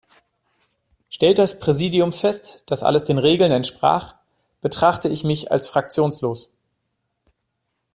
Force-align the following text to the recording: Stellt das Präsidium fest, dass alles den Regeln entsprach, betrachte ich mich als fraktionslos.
Stellt 1.11 1.37
das 1.37 1.59
Präsidium 1.59 2.11
fest, 2.11 2.63
dass 2.65 2.81
alles 2.81 3.05
den 3.05 3.19
Regeln 3.19 3.51
entsprach, 3.51 4.15
betrachte 4.59 5.07
ich 5.09 5.23
mich 5.23 5.51
als 5.51 5.67
fraktionslos. 5.67 6.49